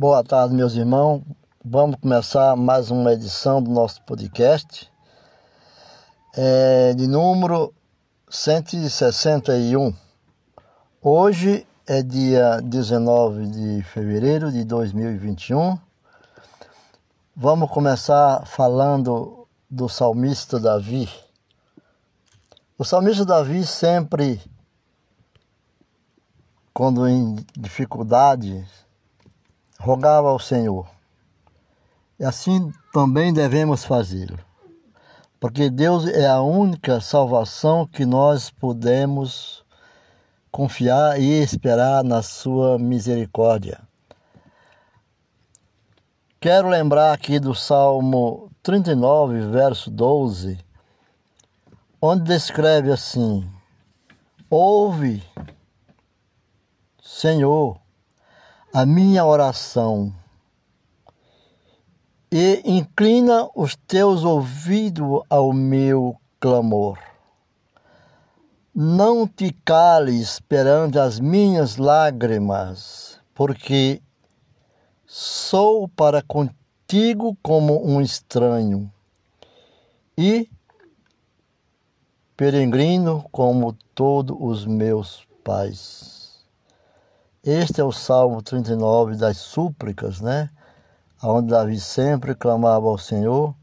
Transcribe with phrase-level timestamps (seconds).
[0.00, 1.20] Boa tarde, meus irmãos.
[1.62, 4.90] Vamos começar mais uma edição do nosso podcast,
[6.34, 7.74] é, de número
[8.30, 9.94] 161.
[11.02, 15.78] Hoje é dia 19 de fevereiro de 2021.
[17.36, 21.10] Vamos começar falando do salmista Davi.
[22.78, 24.40] O salmista Davi sempre,
[26.72, 28.66] quando em dificuldade,
[29.80, 30.86] rogava ao Senhor.
[32.18, 34.38] E assim também devemos fazê-lo.
[35.40, 39.64] Porque Deus é a única salvação que nós podemos
[40.52, 43.80] confiar e esperar na sua misericórdia.
[46.38, 50.58] Quero lembrar aqui do Salmo 39, verso 12,
[52.02, 53.50] onde descreve assim:
[54.50, 55.22] Ouve,
[57.02, 57.80] Senhor,
[58.72, 60.14] a minha oração
[62.30, 66.96] e inclina os teus ouvidos ao meu clamor.
[68.72, 74.00] Não te cales perante as minhas lágrimas, porque
[75.04, 78.90] sou para contigo como um estranho
[80.16, 80.48] e
[82.36, 86.19] peregrino como todos os meus pais.
[87.42, 90.50] Este é o Salmo 39 das súplicas, né?
[91.22, 93.54] Onde Davi sempre clamava ao Senhor.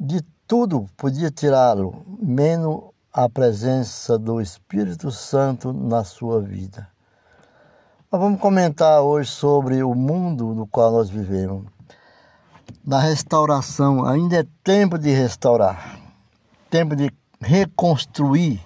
[0.00, 6.88] De tudo podia tirá-lo, menos a presença do Espírito Santo na sua vida.
[8.10, 11.66] Nós vamos comentar hoje sobre o mundo no qual nós vivemos.
[12.82, 16.00] Na restauração, ainda é tempo de restaurar,
[16.70, 17.10] tempo de
[17.42, 18.58] reconstruir,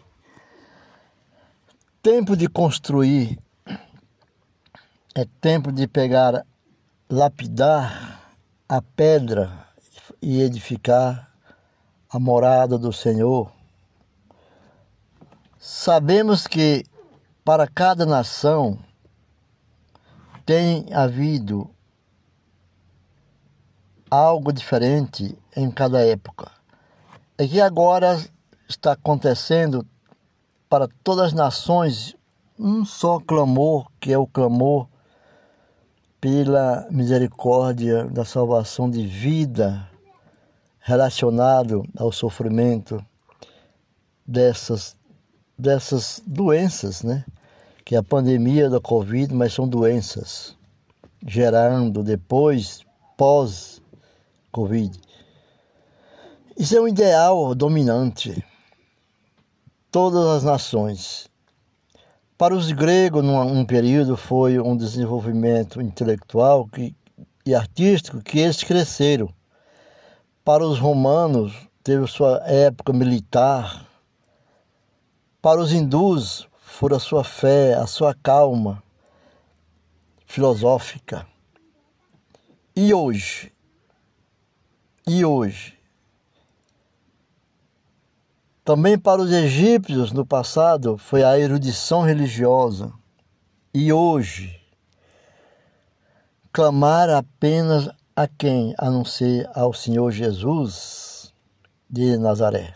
[2.01, 3.37] tempo de construir
[5.15, 6.47] é tempo de pegar,
[7.09, 8.33] lapidar
[8.69, 9.67] a pedra
[10.23, 11.33] e edificar
[12.09, 13.51] a morada do Senhor.
[15.59, 16.85] Sabemos que
[17.45, 18.79] para cada nação
[20.47, 21.69] tem havido
[24.09, 26.53] algo diferente em cada época.
[27.37, 28.17] É que agora
[28.69, 29.85] está acontecendo
[30.69, 32.17] para todas as nações
[32.57, 34.87] um só clamor, que é o clamor
[36.21, 39.89] pela misericórdia da salvação de vida
[40.81, 43.05] relacionado ao sofrimento
[44.27, 44.99] dessas
[45.59, 47.25] dessas doenças, né?
[47.85, 50.57] Que é a pandemia da Covid, mas são doenças
[51.27, 52.81] gerando depois
[53.17, 53.83] pós
[54.51, 54.99] Covid.
[56.57, 58.45] Isso é um ideal dominante.
[59.91, 61.30] Todas as nações
[62.41, 66.97] para os gregos, num, período, foi um desenvolvimento intelectual que,
[67.45, 69.29] e artístico que eles cresceram.
[70.43, 71.53] Para os romanos,
[71.85, 73.87] teve sua época militar.
[75.43, 78.83] Para os hindus, foi a sua fé, a sua calma
[80.25, 81.27] filosófica.
[82.75, 83.53] E hoje?
[85.07, 85.79] E hoje?
[88.71, 92.93] Também para os egípcios no passado foi a erudição religiosa.
[93.75, 94.61] E hoje,
[96.53, 98.73] clamar apenas a quem?
[98.79, 101.35] A não ser ao Senhor Jesus
[101.91, 102.75] de Nazaré.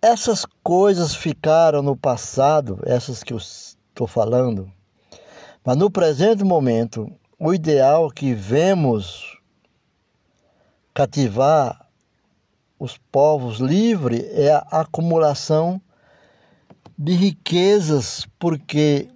[0.00, 4.70] Essas coisas ficaram no passado, essas que eu estou falando,
[5.64, 7.10] mas no presente momento,
[7.40, 9.36] o ideal que vemos
[10.94, 11.89] cativar
[12.80, 15.78] os povos livres é a acumulação
[16.98, 19.10] de riquezas, porque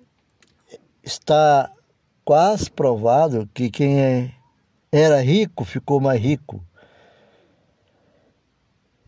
[1.03, 1.73] está
[2.27, 4.35] quase provado que quem é,
[4.93, 6.63] era rico ficou mais rico.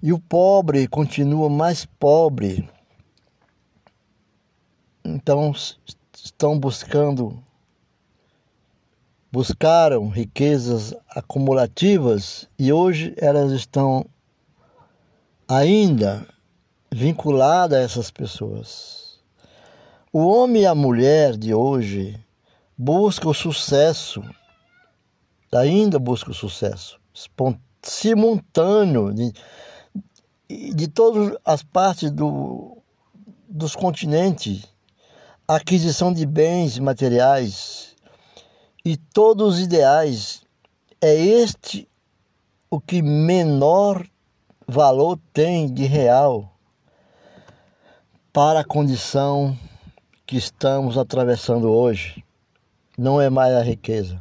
[0.03, 2.67] E o pobre continua mais pobre.
[5.05, 5.53] Então
[6.15, 7.43] estão buscando
[9.31, 14.07] buscaram riquezas acumulativas e hoje elas estão
[15.49, 16.27] ainda
[16.93, 19.21] vinculada a essas pessoas.
[20.13, 22.19] O homem e a mulher de hoje
[22.77, 24.23] buscam o sucesso,
[25.53, 26.99] ainda buscam o sucesso
[27.87, 29.33] simultâneo de,
[30.75, 32.79] de todas as partes do,
[33.49, 34.65] dos continentes,
[35.47, 37.95] aquisição de bens materiais
[38.85, 40.43] e todos os ideais.
[41.01, 41.89] É este
[42.71, 44.07] o que menor
[44.67, 46.53] valor tem de real
[48.33, 49.57] para a condição
[50.27, 52.25] que estamos atravessando hoje.
[52.99, 54.19] Não é mais a riqueza,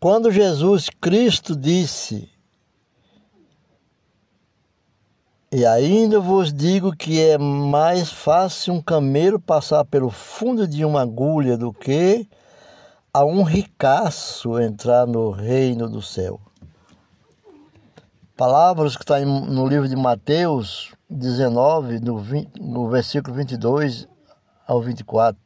[0.00, 2.30] Quando Jesus Cristo disse:
[5.50, 11.02] E ainda vos digo que é mais fácil um camelo passar pelo fundo de uma
[11.02, 12.26] agulha do que
[13.12, 16.40] a um ricaço entrar no reino do céu.
[18.36, 24.08] Palavras que está no livro de Mateus 19, no, 20, no versículo 22
[24.66, 25.38] ao 24.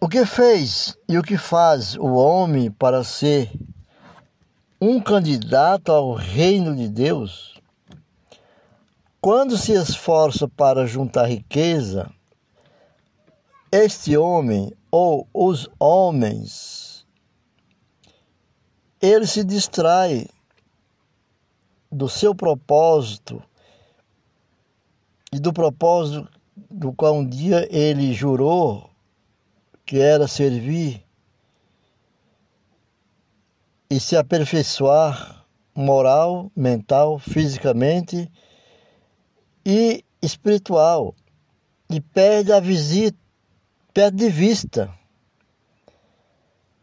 [0.00, 3.50] O que fez e o que faz o homem para ser
[4.80, 7.60] um candidato ao reino de Deus?
[9.20, 12.10] Quando se esforça para juntar riqueza,
[13.70, 16.87] este homem ou os homens,
[19.00, 20.26] ele se distrai
[21.90, 23.42] do seu propósito
[25.32, 26.28] e do propósito
[26.70, 28.90] do qual um dia ele jurou
[29.86, 31.04] que era servir
[33.90, 38.30] e se aperfeiçoar moral, mental, fisicamente
[39.64, 41.14] e espiritual.
[41.88, 43.16] E perde a visita
[43.98, 44.94] perde de vista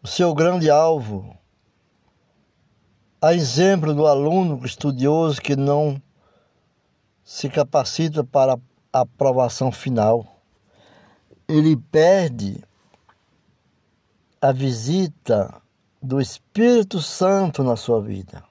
[0.04, 1.38] o seu grande alvo,
[3.25, 6.00] a exemplo do aluno estudioso que não
[7.24, 8.56] se capacita para
[8.94, 10.44] a aprovação final.
[11.48, 12.63] Ele perde
[14.39, 15.60] a visita
[16.00, 18.44] do Espírito Santo na sua vida.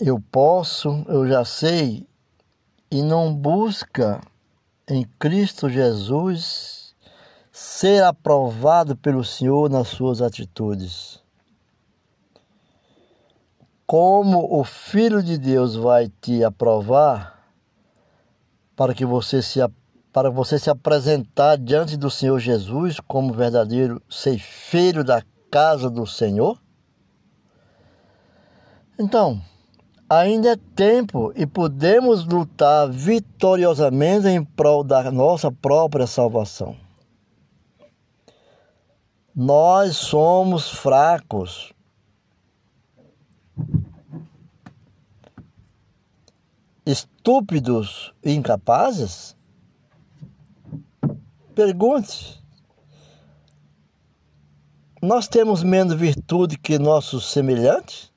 [0.00, 2.06] Eu posso, eu já sei,
[2.88, 4.20] e não busca
[4.88, 6.94] em Cristo Jesus
[7.50, 11.25] ser aprovado pelo Senhor nas suas atitudes.
[13.86, 17.52] Como o Filho de Deus vai te aprovar
[18.74, 19.60] para que você se
[20.12, 26.58] para você se apresentar diante do Senhor Jesus como verdadeiro ceifeiro da casa do Senhor?
[28.98, 29.42] Então,
[30.08, 36.74] ainda é tempo e podemos lutar vitoriosamente em prol da nossa própria salvação.
[39.34, 41.75] Nós somos fracos.
[46.86, 49.36] Estúpidos e incapazes?
[51.52, 52.40] Pergunte.
[55.02, 58.12] Nós temos menos virtude que nossos semelhantes?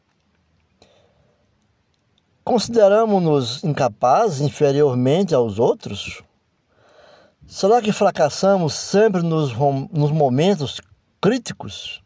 [2.43, 6.21] Consideramos-nos incapazes inferiormente aos outros?
[7.47, 9.51] Será que fracassamos sempre nos,
[9.91, 10.79] nos momentos
[11.19, 12.03] críticos?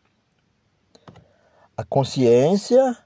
[1.76, 2.98] A consciência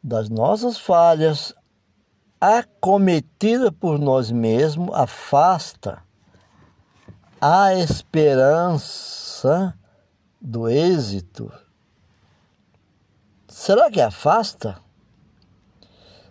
[0.00, 1.52] das nossas falhas
[2.40, 6.02] acometida por nós mesmos afasta
[7.40, 9.74] a esperança
[10.40, 11.50] do êxito.
[13.48, 14.78] Será que afasta?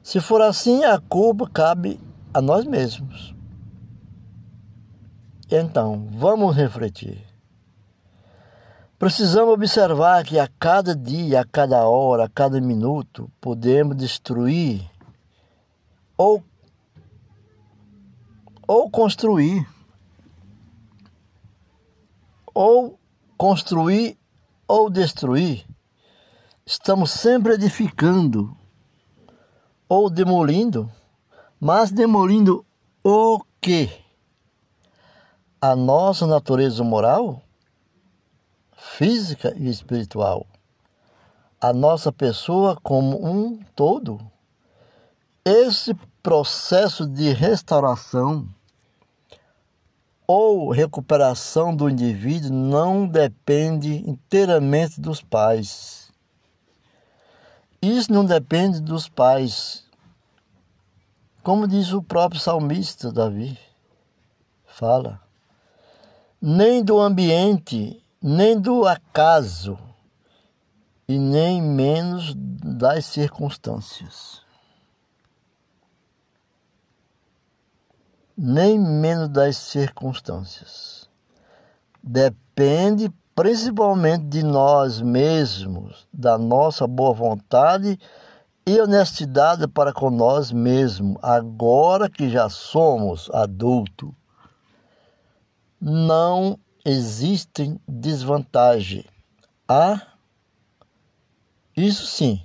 [0.03, 1.99] Se for assim, a culpa cabe
[2.33, 3.33] a nós mesmos.
[5.49, 7.23] Então, vamos refletir.
[8.97, 14.89] Precisamos observar que a cada dia, a cada hora, a cada minuto, podemos destruir
[16.17, 16.43] ou,
[18.67, 19.67] ou construir.
[22.53, 22.99] Ou
[23.37, 24.17] construir
[24.67, 25.65] ou destruir.
[26.65, 28.57] Estamos sempre edificando
[29.87, 30.91] ou demolindo,
[31.59, 32.65] mas demolindo
[33.03, 33.89] o quê?
[35.61, 37.41] A nossa natureza moral,
[38.75, 40.47] física e espiritual.
[41.61, 44.19] A nossa pessoa como um todo.
[45.45, 48.47] Esse processo de restauração
[50.27, 56.05] ou recuperação do indivíduo não depende inteiramente dos pais
[57.87, 59.83] isso não depende dos pais.
[61.43, 63.59] Como diz o próprio salmista Davi,
[64.65, 65.21] fala,
[66.41, 69.77] nem do ambiente, nem do acaso,
[71.07, 74.41] e nem menos das circunstâncias.
[78.37, 81.09] Nem menos das circunstâncias.
[82.03, 87.99] Depende principalmente de nós mesmos, da nossa boa vontade
[88.65, 94.09] e honestidade para com nós mesmos, agora que já somos adultos.
[95.79, 99.05] Não existem desvantagem.
[99.67, 100.01] Há,
[101.75, 102.41] isso sim,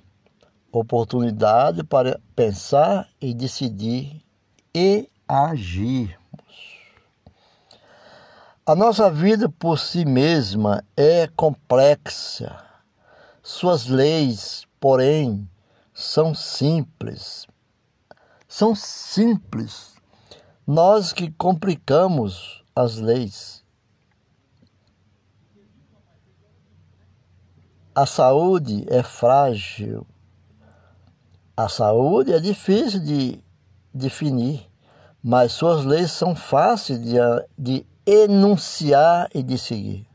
[0.72, 4.22] oportunidade para pensar e decidir
[4.74, 6.18] e agir.
[8.66, 12.64] A nossa vida por si mesma é complexa.
[13.42, 15.48] Suas leis, porém,
[15.94, 17.46] são simples.
[18.46, 19.94] São simples.
[20.66, 23.64] Nós que complicamos as leis.
[27.94, 30.06] A saúde é frágil.
[31.56, 33.42] A saúde é difícil de
[33.92, 34.69] definir,
[35.22, 37.16] mas suas leis são fáceis de,
[37.58, 40.06] de enunciar e de seguir.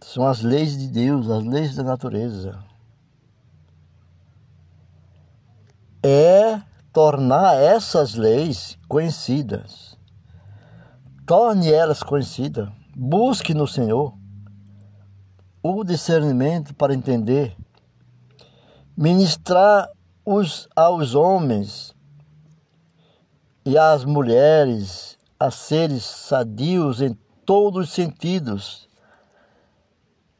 [0.00, 2.58] São as leis de Deus, as leis da natureza.
[6.02, 9.98] É tornar essas leis conhecidas.
[11.26, 12.70] Torne elas conhecidas.
[12.96, 14.14] Busque no Senhor
[15.62, 17.54] o discernimento para entender.
[18.96, 19.90] Ministrar
[20.24, 21.94] os, aos homens
[23.68, 27.12] e às mulheres a seres sadios em
[27.44, 28.88] todos os sentidos,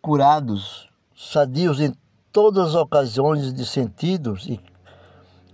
[0.01, 1.95] curados, sadios em
[2.33, 4.59] todas as ocasiões de sentidos e,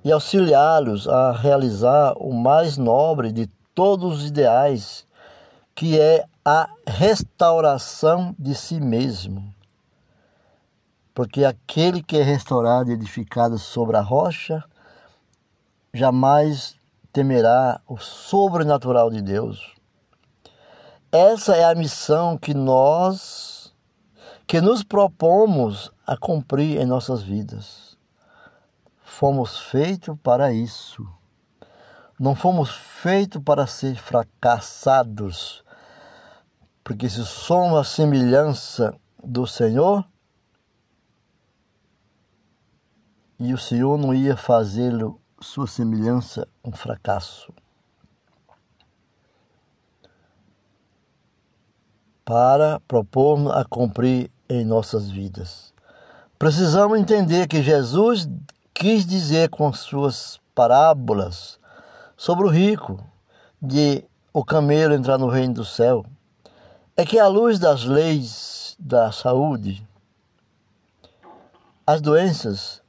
[0.04, 5.04] e auxiliá-los a realizar o mais nobre de todos os ideais,
[5.74, 9.52] que é a restauração de si mesmo.
[11.12, 14.62] Porque aquele que é restaurado e edificado sobre a rocha
[15.92, 16.78] jamais
[17.14, 19.72] temerá o sobrenatural de Deus.
[21.12, 23.72] Essa é a missão que nós
[24.48, 27.96] que nos propomos a cumprir em nossas vidas.
[29.00, 31.08] Fomos feitos para isso.
[32.18, 35.64] Não fomos feitos para ser fracassados.
[36.82, 38.92] Porque se somos a semelhança
[39.22, 40.04] do Senhor,
[43.38, 47.52] e o Senhor não ia fazê-lo sua semelhança um fracasso.
[52.24, 55.72] Para propor a cumprir em nossas vidas.
[56.38, 58.28] Precisamos entender que Jesus
[58.72, 61.60] quis dizer com suas parábolas
[62.16, 62.98] sobre o rico
[63.60, 66.04] de o camelo entrar no reino do céu
[66.96, 69.86] é que à luz das leis da saúde,
[71.86, 72.83] as doenças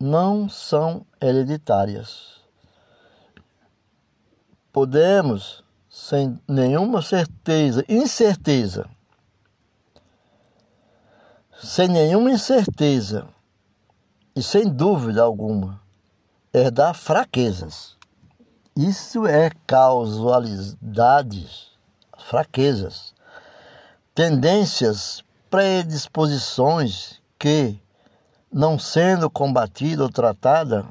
[0.00, 2.38] não são hereditárias.
[4.72, 8.88] Podemos, sem nenhuma certeza, incerteza,
[11.60, 13.26] sem nenhuma incerteza
[14.36, 15.80] e sem dúvida alguma,
[16.54, 17.96] herdar fraquezas.
[18.76, 21.72] Isso é causalidades,
[22.16, 23.12] fraquezas,
[24.14, 27.80] tendências, predisposições que
[28.52, 30.86] não sendo combatida ou tratada,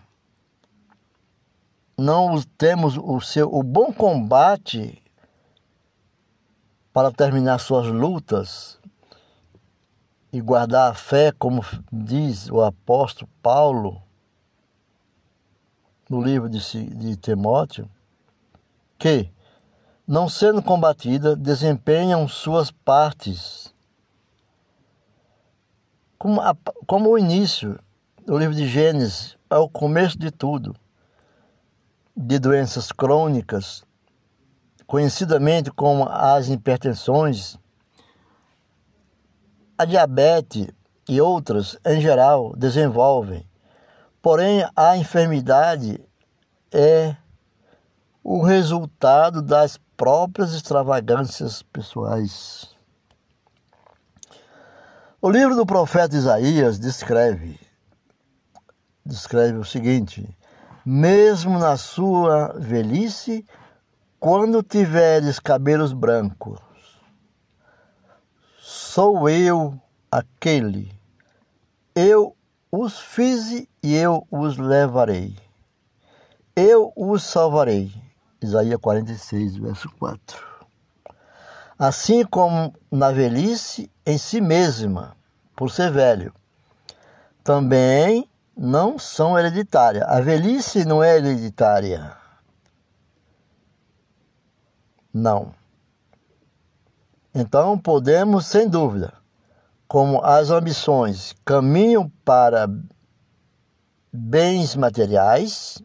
[1.97, 5.01] não temos o seu o bom combate
[6.93, 8.79] para terminar suas lutas
[10.31, 14.01] e guardar a fé, como diz o apóstolo Paulo
[16.09, 17.89] no livro de, de Timóteo,
[18.97, 19.29] que,
[20.07, 23.73] não sendo combatida, desempenham suas partes
[26.17, 26.55] como, a,
[26.85, 27.79] como o início
[28.25, 30.75] do livro de Gênesis é o começo de tudo,
[32.15, 33.83] de doenças crônicas,
[34.85, 37.57] conhecidamente como as hipertensões,
[39.77, 40.67] a diabetes
[41.07, 43.47] e outras em geral desenvolvem.
[44.21, 46.01] Porém, a enfermidade
[46.71, 47.15] é
[48.23, 52.76] o resultado das próprias extravagâncias pessoais.
[55.19, 57.59] O livro do profeta Isaías descreve
[59.03, 60.29] descreve o seguinte:
[60.85, 63.43] mesmo na sua velhice,
[64.19, 66.59] quando tiveres cabelos brancos,
[68.59, 69.73] sou eu
[70.11, 70.95] aquele.
[71.95, 72.35] Eu
[72.71, 75.35] os fiz e eu os levarei.
[76.55, 77.91] Eu os salvarei.
[78.39, 80.56] Isaías 46, verso 4
[81.77, 85.15] assim como na velhice em si mesma,
[85.55, 86.33] por ser velho.
[87.43, 90.03] Também não são hereditárias.
[90.07, 92.15] A velhice não é hereditária.
[95.13, 95.53] Não.
[97.33, 99.13] Então podemos, sem dúvida,
[99.87, 102.67] como as ambições caminham para
[104.11, 105.81] bens materiais,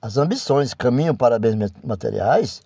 [0.00, 2.60] as ambições caminham para bens materiais,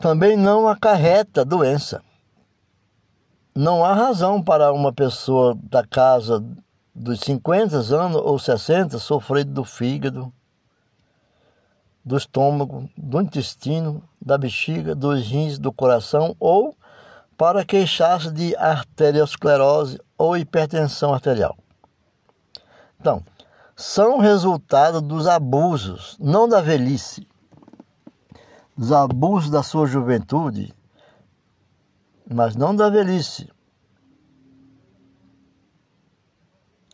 [0.00, 2.02] também não acarreta doença.
[3.54, 6.44] Não há razão para uma pessoa da casa
[6.94, 10.32] dos 50 anos ou 60 sofrer do fígado,
[12.04, 16.76] do estômago, do intestino, da bexiga, dos rins, do coração ou
[17.36, 21.56] para queixar-se de arteriosclerose ou hipertensão arterial.
[23.00, 23.22] Então,
[23.76, 27.28] são resultado dos abusos, não da velhice,
[28.78, 30.72] dos abusos da sua juventude,
[32.32, 33.50] mas não da velhice.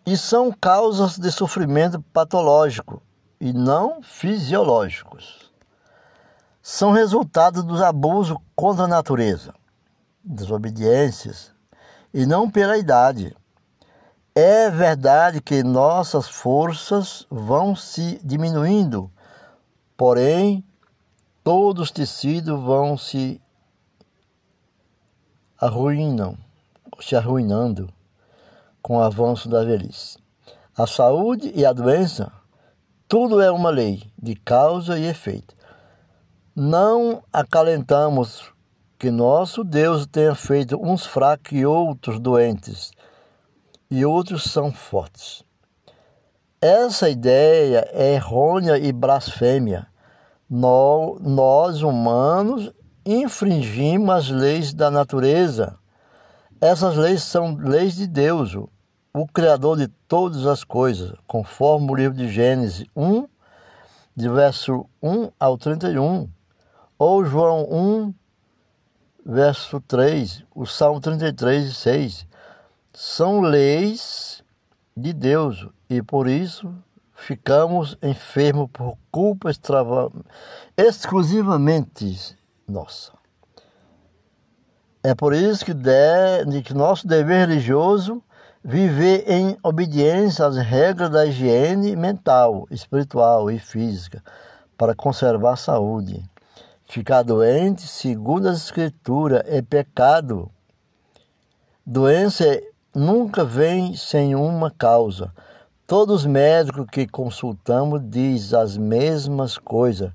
[0.07, 3.03] E são causas de sofrimento patológico
[3.39, 5.53] e não fisiológicos.
[6.63, 9.55] São resultado dos abusos contra a natureza,
[10.25, 11.53] desobediências,
[12.15, 13.37] e não pela idade.
[14.35, 19.11] É verdade que nossas forças vão se diminuindo,
[19.97, 20.65] porém,
[21.45, 23.41] todos os tecidos vão se
[25.61, 26.37] arruinam,
[27.01, 27.93] se arruinando
[28.81, 30.19] com o avanço da velhice.
[30.77, 32.33] A saúde e a doença
[33.07, 35.55] tudo é uma lei de causa e efeito.
[36.57, 38.51] Não acalentamos
[38.99, 42.91] que nosso Deus tenha feito uns fracos e outros doentes,
[43.91, 45.45] e outros são fortes.
[46.61, 49.87] Essa ideia é errônea e blasfêmia.
[50.57, 52.73] Nós, humanos,
[53.05, 55.77] infringimos as leis da natureza.
[56.61, 58.55] Essas leis são leis de Deus
[59.13, 63.27] o Criador de todas as coisas, conforme o livro de Gênesis 1,
[64.15, 66.29] de verso 1 ao 31,
[66.97, 68.15] ou João 1,
[69.27, 72.29] verso 3, o Salmo 33, 6.
[72.93, 74.45] São leis
[74.97, 76.73] de Deus e por isso
[77.15, 80.11] ficamos enfermos por culpa extrava...
[80.77, 83.13] exclusivamente nossa.
[85.03, 88.23] É por isso que, de, que nosso dever religioso
[88.67, 94.25] Viver em obediência às regras da higiene mental, espiritual e física
[94.75, 96.25] para conservar a saúde.
[96.89, 100.51] Ficar doente, segundo as Escrituras, é pecado.
[101.85, 102.59] Doença
[102.95, 105.31] nunca vem sem uma causa.
[105.97, 110.11] Todos os médicos que consultamos dizem as mesmas coisas.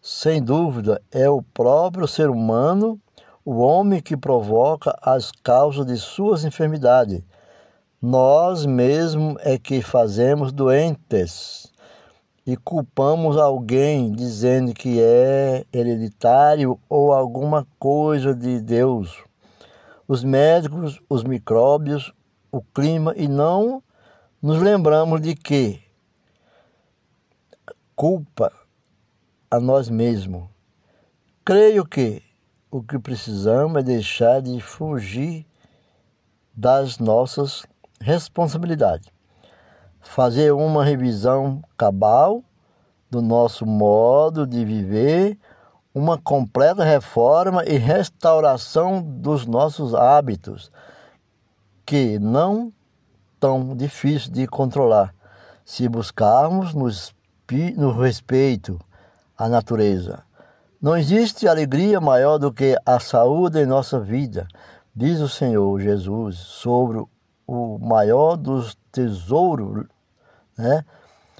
[0.00, 2.98] Sem dúvida, é o próprio ser humano,
[3.44, 7.22] o homem que provoca as causas de suas enfermidades
[8.00, 11.70] nós mesmos é que fazemos doentes
[12.46, 19.22] e culpamos alguém dizendo que é hereditário ou alguma coisa de Deus.
[20.08, 22.14] Os médicos, os micróbios,
[22.50, 23.82] o clima e não
[24.40, 25.82] nos lembramos de que
[27.96, 28.52] culpa
[29.50, 30.48] a nós mesmos.
[31.44, 32.22] Creio que
[32.70, 35.44] o que precisamos é deixar de fugir
[36.54, 37.66] das nossas
[38.00, 39.12] responsabilidade.
[40.00, 42.44] Fazer uma revisão cabal
[43.10, 45.36] do nosso modo de viver,
[45.92, 50.70] uma completa reforma e restauração dos nossos hábitos,
[51.84, 52.72] que não
[53.38, 55.14] tão difícil de controlar,
[55.64, 58.78] se buscarmos no respeito
[59.36, 60.22] à natureza.
[60.80, 64.46] Não existe alegria maior do que a saúde em nossa vida,
[64.94, 67.02] diz o Senhor Jesus sobre
[67.46, 69.86] o maior dos tesouros,
[70.56, 70.84] né?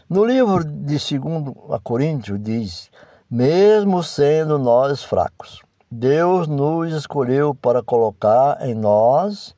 [0.08, 2.90] No livro de 2 Coríntios diz:
[3.30, 9.54] mesmo sendo nós fracos, Deus nos escolheu para colocar em nós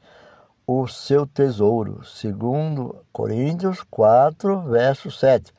[0.70, 2.04] o seu tesouro.
[2.04, 5.52] Segundo Coríntios 4, verso 7.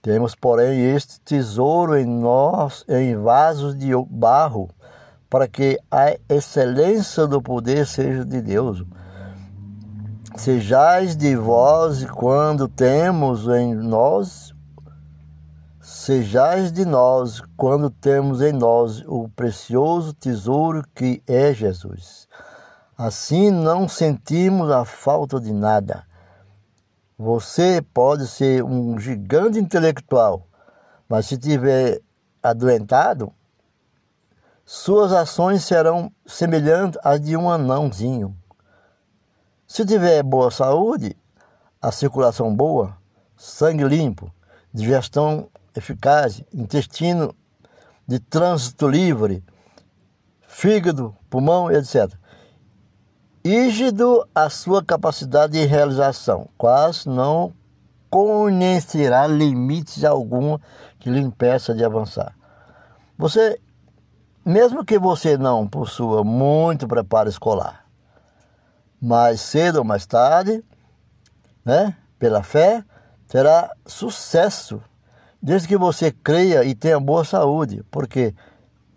[0.00, 4.68] Temos, porém, este tesouro em nós, em vasos de barro,
[5.30, 8.84] para que a excelência do poder seja de Deus
[10.36, 14.54] Sejais de vós quando temos em nós,
[15.78, 22.26] sejais de nós quando temos em nós o precioso tesouro que é Jesus.
[23.04, 26.06] Assim não sentimos a falta de nada.
[27.18, 30.46] Você pode ser um gigante intelectual,
[31.08, 32.00] mas se tiver
[32.40, 33.32] adoentado,
[34.64, 38.36] suas ações serão semelhantes às de um anãozinho.
[39.66, 41.16] Se tiver boa saúde,
[41.80, 42.96] a circulação boa,
[43.36, 44.32] sangue limpo,
[44.72, 47.34] digestão eficaz, intestino
[48.06, 49.42] de trânsito livre,
[50.46, 52.21] fígado, pulmão, etc.
[53.44, 57.52] Ígido a sua capacidade de realização, quase não
[58.08, 60.56] conhecerá limites algum
[61.00, 62.36] que lhe impeça de avançar.
[63.18, 63.58] Você,
[64.44, 67.84] mesmo que você não possua muito preparo escolar,
[69.00, 70.62] mais cedo ou mais tarde,
[71.64, 72.84] né, pela fé,
[73.26, 74.80] terá sucesso
[75.42, 78.32] desde que você creia e tenha boa saúde, porque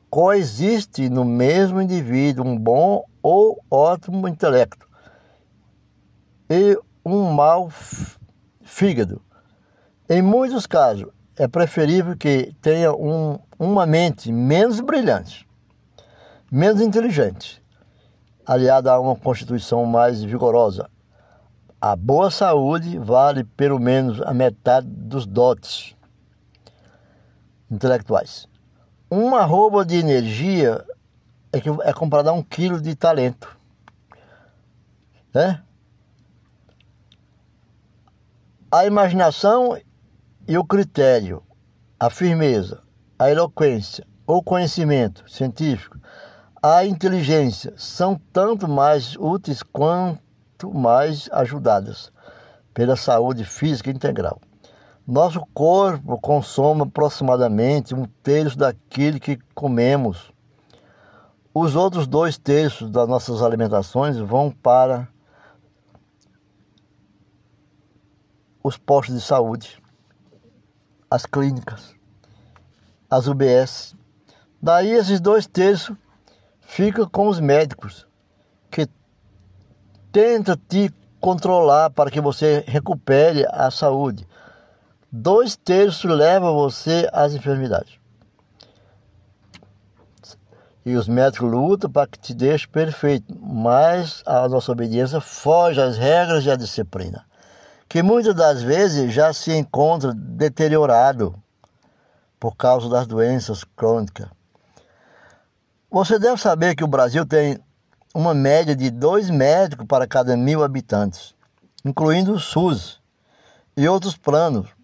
[0.07, 4.87] coexiste no mesmo indivíduo um bom ou ótimo intelecto
[6.47, 7.71] e um mau
[8.63, 9.19] fígado.
[10.07, 15.49] Em muitos casos, é preferível que tenha um, uma mente menos brilhante,
[16.51, 17.63] menos inteligente,
[18.45, 20.87] aliada a uma constituição mais vigorosa.
[21.81, 25.95] A boa saúde vale pelo menos a metade dos dotes
[27.71, 28.47] intelectuais.
[29.09, 30.85] Uma roupa de energia
[31.55, 33.57] é, que, é comparada a um quilo de talento.
[35.33, 35.61] Né?
[38.69, 39.77] A imaginação
[40.45, 41.41] e o critério,
[41.97, 42.83] a firmeza,
[43.17, 45.97] a eloquência, o conhecimento científico,
[46.61, 52.11] a inteligência são tanto mais úteis quanto mais ajudadas
[52.73, 54.41] pela saúde física integral.
[55.07, 60.34] Nosso corpo consome aproximadamente um terço daquilo que comemos.
[61.57, 65.07] Os outros dois terços das nossas alimentações vão para
[68.61, 69.81] os postos de saúde,
[71.09, 71.95] as clínicas,
[73.09, 73.95] as UBS.
[74.61, 75.95] Daí esses dois terços
[76.59, 78.05] ficam com os médicos,
[78.69, 78.89] que
[80.11, 84.27] tentam te controlar para que você recupere a saúde
[85.17, 87.97] dois terços levam você às enfermidades.
[90.85, 95.97] E os médicos lutam para que te deixe perfeito, mas a nossa obediência foge às
[95.97, 97.25] regras e à disciplina,
[97.89, 101.33] que muitas das vezes já se encontra deteriorado
[102.39, 104.27] por causa das doenças crônicas.
[105.89, 107.57] Você deve saber que o Brasil tem
[108.13, 111.33] uma média de dois médicos para cada mil habitantes,
[111.83, 113.01] incluindo o SUS
[113.75, 114.75] e outros planos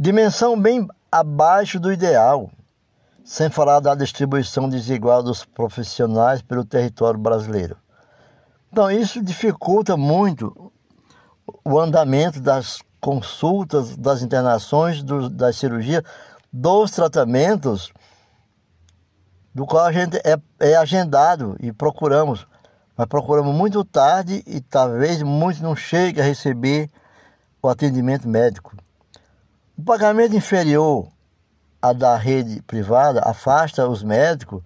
[0.00, 2.52] Dimensão bem abaixo do ideal,
[3.28, 7.76] sem falar da distribuição desigual dos profissionais pelo território brasileiro.
[8.72, 10.72] Então, isso dificulta muito
[11.62, 16.02] o andamento das consultas, das internações, do, das cirurgias,
[16.50, 17.92] dos tratamentos,
[19.54, 22.46] do qual a gente é, é agendado e procuramos,
[22.96, 26.90] mas procuramos muito tarde e talvez muitos não cheguem a receber
[27.62, 28.74] o atendimento médico.
[29.76, 31.08] O pagamento inferior
[31.80, 34.62] a da rede privada afasta os médicos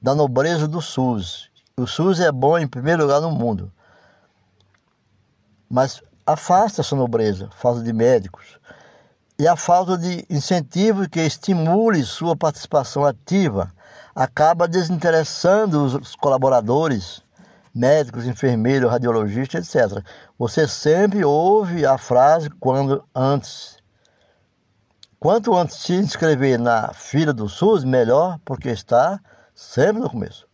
[0.00, 1.50] da nobreza do SUS.
[1.76, 3.72] O SUS é bom em primeiro lugar no mundo,
[5.68, 8.58] mas afasta essa nobreza, falta de médicos
[9.38, 13.70] e a falta de incentivo que estimule sua participação ativa
[14.14, 17.22] acaba desinteressando os colaboradores,
[17.74, 20.02] médicos, enfermeiros, radiologistas, etc.
[20.38, 23.76] Você sempre ouve a frase quando antes
[25.26, 29.18] Quanto antes se inscrever na fila do SUS, melhor, porque está
[29.56, 30.46] sempre no começo.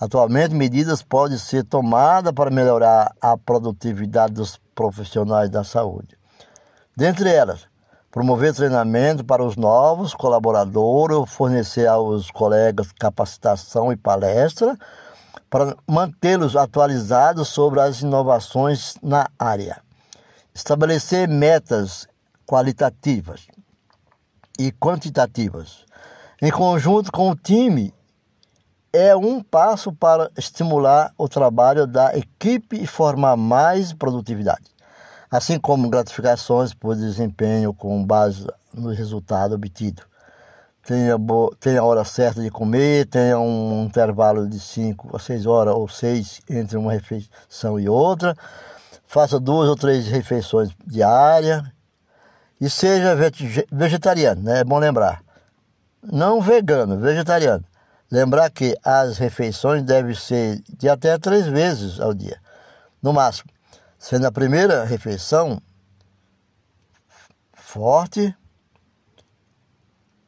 [0.00, 6.18] Atualmente, medidas podem ser tomadas para melhorar a produtividade dos profissionais da saúde.
[6.96, 7.68] Dentre elas,
[8.10, 14.76] promover treinamento para os novos colaboradores, fornecer aos colegas capacitação e palestra
[15.48, 19.80] para mantê-los atualizados sobre as inovações na área.
[20.52, 22.08] Estabelecer metas
[22.44, 23.46] qualitativas
[24.58, 25.84] e quantitativas.
[26.40, 27.94] Em conjunto com o time,
[28.92, 34.70] é um passo para estimular o trabalho da equipe e formar mais produtividade,
[35.30, 40.02] assim como gratificações por desempenho com base no resultado obtido.
[40.82, 41.16] Tenha,
[41.58, 45.88] tenha a hora certa de comer, tenha um intervalo de 5 a 6 horas ou
[45.88, 48.36] 6 entre uma refeição e outra.
[49.06, 51.62] Faça duas ou três refeições diárias
[52.60, 53.14] e seja
[53.70, 54.60] vegetariano, né?
[54.60, 55.22] É bom lembrar.
[56.02, 57.64] Não vegano, vegetariano.
[58.10, 62.40] Lembrar que as refeições devem ser de até três vezes ao dia,
[63.02, 63.50] no máximo.
[63.98, 65.60] Sendo a primeira refeição
[67.52, 68.34] forte,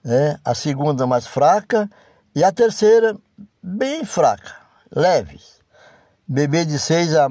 [0.02, 0.38] né?
[0.44, 1.88] a segunda mais fraca
[2.34, 3.16] e a terceira
[3.62, 4.56] bem fraca,
[4.90, 5.58] leves.
[6.26, 7.28] Beber de seis a,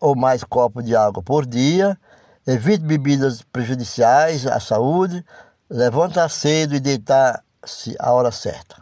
[0.00, 1.98] ou mais copos de água por dia
[2.46, 5.24] Evite bebidas prejudiciais à saúde.
[5.68, 8.76] Levanta cedo e deitar-se à hora certa.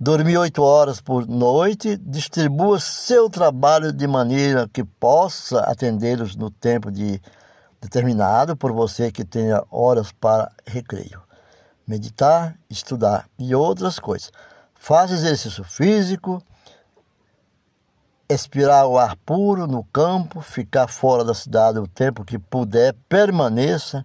[0.00, 1.98] Dormir oito horas por noite.
[1.98, 7.20] Distribua seu trabalho de maneira que possa atendê-los no tempo de
[7.82, 11.20] determinado por você que tenha horas para recreio.
[11.86, 14.32] Meditar, estudar e outras coisas.
[14.74, 16.42] Faça exercício físico
[18.28, 24.04] expirar o ar puro no campo, ficar fora da cidade o tempo que puder, permaneça,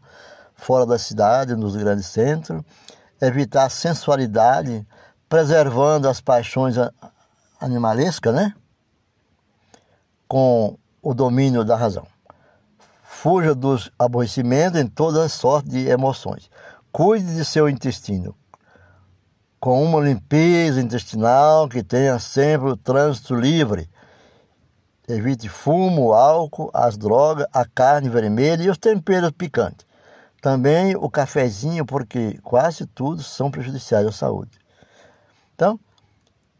[0.55, 2.61] fora da cidade, nos grandes centros,
[3.19, 4.85] evitar a sensualidade,
[5.27, 6.75] preservando as paixões
[7.59, 8.53] animalescas, né?
[10.27, 12.05] Com o domínio da razão.
[13.03, 16.49] Fuja dos aborrecimentos em todas as sortes de emoções.
[16.91, 18.35] Cuide de seu intestino,
[19.59, 23.89] com uma limpeza intestinal que tenha sempre o trânsito livre.
[25.07, 29.85] Evite fumo, álcool, as drogas, a carne vermelha e os temperos picantes.
[30.41, 34.51] Também o cafezinho, porque quase tudo são prejudiciais à saúde.
[35.53, 35.79] Então,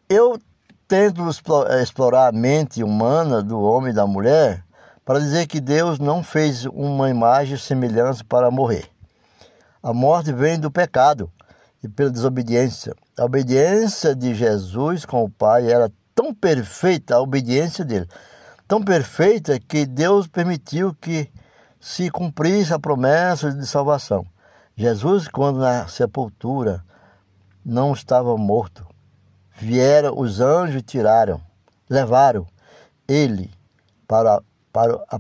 [0.10, 0.40] eu
[0.88, 1.22] tento
[1.82, 4.64] explorar a mente humana do homem e da mulher
[5.06, 8.86] para dizer que Deus não fez uma imagem semelhante para morrer.
[9.82, 11.32] A morte vem do pecado
[11.84, 12.94] e pela desobediência.
[13.18, 18.08] A obediência de Jesus com o Pai era tão perfeita, a obediência dele,
[18.72, 21.30] tão perfeita que Deus permitiu que
[21.78, 24.26] se cumprisse a promessa de salvação.
[24.78, 26.82] Jesus, quando na sepultura
[27.66, 28.88] não estava morto,
[29.58, 31.42] vieram os anjos e tiraram,
[31.90, 32.48] levaram
[33.06, 33.52] ele
[34.08, 35.20] para, para, a,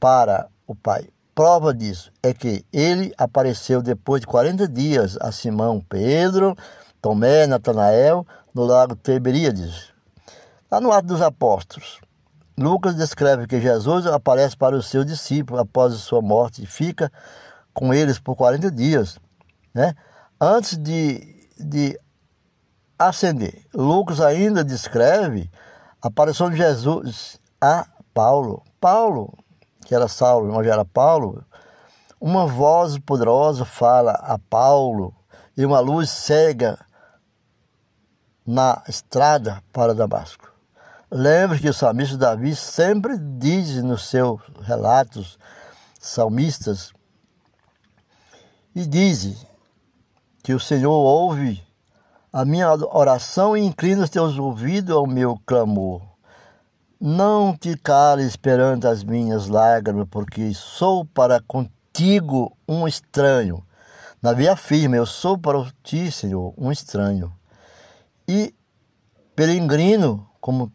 [0.00, 1.08] para o Pai.
[1.36, 6.56] Prova disso é que ele apareceu depois de 40 dias a Simão Pedro,
[7.00, 9.92] Tomé, Natanael, no lago Tiberíades.
[10.68, 12.00] Lá no Ato dos Apóstolos,
[12.56, 17.10] Lucas descreve que Jesus aparece para os seus discípulos após a sua morte e fica
[17.72, 19.18] com eles por 40 dias,
[19.74, 19.94] né?
[20.40, 21.98] Antes de, de
[22.98, 23.64] ascender.
[23.72, 25.50] Lucas ainda descreve
[26.02, 28.62] a aparição de Jesus a Paulo.
[28.80, 29.32] Paulo
[29.84, 31.44] que era Saulo, mas era Paulo,
[32.20, 35.14] uma voz poderosa fala a Paulo
[35.56, 36.78] e uma luz cega
[38.46, 40.51] na estrada para Damasco.
[41.14, 45.38] Lembre que o salmista Davi sempre diz nos seus relatos
[46.00, 46.90] salmistas
[48.74, 49.46] e diz
[50.42, 51.62] que o Senhor ouve
[52.32, 56.00] a minha oração e inclina os teus ouvidos ao meu clamor.
[56.98, 63.62] Não te cales perante as minhas lágrimas, porque sou para contigo um estranho.
[64.22, 67.30] Na via firme, eu sou para ti, Senhor, um estranho.
[68.26, 68.54] E
[69.36, 70.72] peregrino como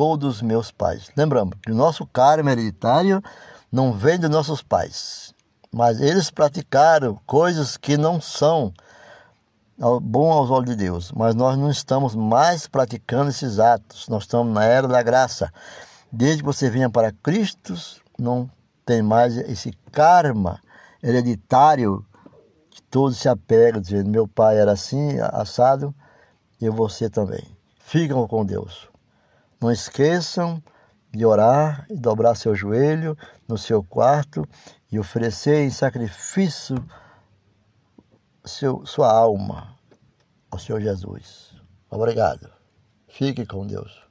[0.00, 1.10] todos os meus pais.
[1.14, 3.22] Lembramos que o nosso karma hereditário
[3.70, 5.34] não vem de nossos pais,
[5.70, 8.72] mas eles praticaram coisas que não são
[10.00, 14.54] bom aos olhos de Deus, mas nós não estamos mais praticando esses atos, nós estamos
[14.54, 15.52] na era da graça.
[16.10, 17.74] Desde que você venha para Cristo,
[18.18, 18.50] não
[18.86, 20.60] tem mais esse karma
[21.02, 22.02] hereditário
[22.70, 25.94] que todos se apegam, dizendo: meu pai era assim, assado,
[26.58, 27.44] e você também.
[27.80, 28.89] Ficam com Deus.
[29.60, 30.62] Não esqueçam
[31.12, 33.16] de orar e dobrar seu joelho
[33.48, 34.46] no seu quarto
[34.90, 36.76] e oferecer em sacrifício
[38.44, 39.76] seu, sua alma
[40.50, 41.54] ao Senhor Jesus.
[41.90, 42.50] Obrigado.
[43.08, 44.09] Fique com Deus.